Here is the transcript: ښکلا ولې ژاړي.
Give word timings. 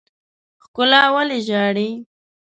ښکلا 0.63 1.01
ولې 1.15 1.39
ژاړي. 1.47 1.89